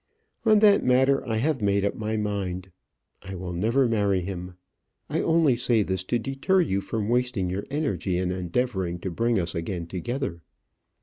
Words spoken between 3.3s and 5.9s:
will never marry him. I only say